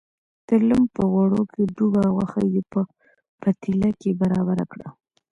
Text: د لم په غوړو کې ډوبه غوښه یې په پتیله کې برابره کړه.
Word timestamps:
د 0.47 0.49
لم 0.69 0.81
په 0.95 1.01
غوړو 1.11 1.41
کې 1.51 1.61
ډوبه 1.75 2.03
غوښه 2.15 2.41
یې 2.53 2.61
په 2.71 2.81
پتیله 3.41 3.89
کې 3.99 4.09
برابره 4.21 4.65
کړه. 4.71 4.87